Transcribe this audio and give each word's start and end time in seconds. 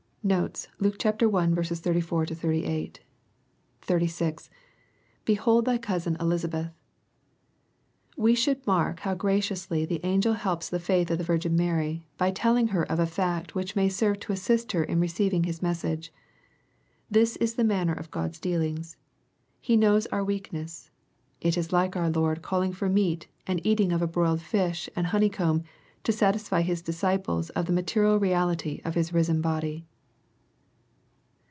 Notes. 0.23 0.67
Luke 0.77 1.03
I. 1.03 1.09
34— 1.11 2.25
38. 2.27 2.99
36.— 3.81 4.49
[Behold 5.25 5.65
thy 5.65 5.79
cousin 5.79 6.15
EUsdbelh,] 6.17 6.71
We 8.15 8.35
should 8.35 8.67
mark 8.67 8.99
how 8.99 9.15
gra 9.15 9.39
ciously 9.39 9.87
the 9.87 9.99
angel 10.05 10.33
helps 10.33 10.69
the 10.69 10.79
faith 10.79 11.09
of 11.09 11.17
the 11.17 11.23
Virgin 11.23 11.55
Mary, 11.55 12.05
by 12.19 12.29
tell 12.29 12.55
ing 12.55 12.67
her 12.67 12.83
of 12.83 12.99
a 12.99 13.07
fact 13.07 13.55
which 13.55 13.75
may 13.75 13.89
serve 13.89 14.19
to 14.19 14.31
assist 14.31 14.73
her 14.73 14.83
in 14.83 14.99
receiving 14.99 15.45
his 15.45 15.63
message. 15.63 16.13
This 17.09 17.35
is 17.37 17.55
the 17.55 17.63
manner 17.63 17.93
of 17.95 18.11
Gk>d*s 18.11 18.39
dealings. 18.39 18.97
He 19.59 19.75
knows 19.75 20.05
our 20.11 20.23
weakness. 20.23 20.91
It 21.41 21.57
is 21.57 21.73
like 21.73 21.95
our 21.95 22.11
Lord 22.11 22.43
calling 22.43 22.73
for 22.73 22.87
meat, 22.87 23.27
and 23.47 23.59
eating 23.65 23.91
of 23.91 24.03
a 24.03 24.07
broiled 24.07 24.41
fish 24.41 24.87
and 24.95 25.07
honey 25.07 25.31
comb, 25.31 25.63
to 26.03 26.11
satisfy 26.11 26.61
his 26.61 26.83
disciples 26.83 27.49
of 27.49 27.65
the 27.65 27.73
mate 27.73 27.95
rial 27.95 28.19
reality 28.19 28.81
of 28.85 28.93
his 28.93 29.11
risen 29.11 29.41
body. 29.41 29.87